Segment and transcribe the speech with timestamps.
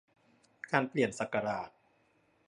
[0.71, 1.69] การเปลี่ยนศักราช